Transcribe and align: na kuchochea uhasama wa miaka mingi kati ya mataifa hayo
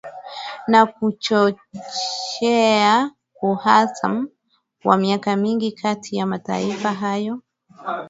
na 0.67 0.85
kuchochea 0.85 3.11
uhasama 3.41 4.27
wa 4.83 4.97
miaka 4.97 5.35
mingi 5.35 5.71
kati 5.71 6.15
ya 6.17 6.25
mataifa 6.25 6.93
hayo 6.93 7.41